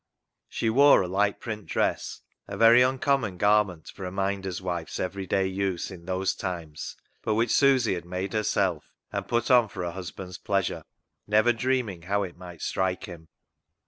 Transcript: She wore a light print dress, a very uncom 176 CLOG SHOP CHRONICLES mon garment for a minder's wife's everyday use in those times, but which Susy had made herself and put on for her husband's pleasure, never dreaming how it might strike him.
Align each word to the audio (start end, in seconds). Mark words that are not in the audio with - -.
She 0.49 0.67
wore 0.71 1.03
a 1.03 1.07
light 1.07 1.39
print 1.39 1.67
dress, 1.67 2.21
a 2.47 2.57
very 2.57 2.79
uncom 2.81 3.21
176 3.21 3.37
CLOG 3.37 3.37
SHOP 3.37 3.37
CHRONICLES 3.37 3.37
mon 3.37 3.37
garment 3.37 3.87
for 3.93 4.05
a 4.05 4.11
minder's 4.11 4.59
wife's 4.59 4.99
everyday 4.99 5.45
use 5.45 5.91
in 5.91 6.05
those 6.05 6.33
times, 6.33 6.97
but 7.21 7.35
which 7.35 7.51
Susy 7.53 7.93
had 7.93 8.05
made 8.05 8.33
herself 8.33 8.95
and 9.11 9.27
put 9.27 9.51
on 9.51 9.67
for 9.69 9.83
her 9.83 9.91
husband's 9.91 10.39
pleasure, 10.39 10.85
never 11.27 11.53
dreaming 11.53 12.01
how 12.01 12.23
it 12.23 12.35
might 12.35 12.63
strike 12.63 13.03
him. 13.03 13.27